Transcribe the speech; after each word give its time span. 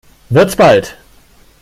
Wird's 0.31 0.55
bald? 0.55 0.97